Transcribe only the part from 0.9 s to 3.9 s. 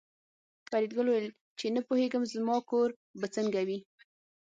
وویل چې نه پوهېږم زما کور به څنګه وي